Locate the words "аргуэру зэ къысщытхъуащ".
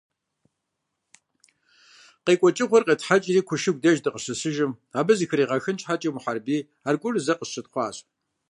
6.87-7.97